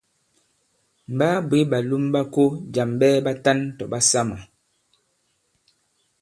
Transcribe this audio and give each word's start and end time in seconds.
M̀ 1.07 1.11
ɓaa 1.17 1.37
bwě 1.47 1.59
ɓàlom 1.71 2.03
ɓa 2.13 2.21
ko 2.33 2.43
jàm 2.73 2.89
ɓɛɛ 2.99 3.17
ɓatan 3.25 3.59
tɔ̀ 3.77 3.89
ɓasamà. 3.91 4.37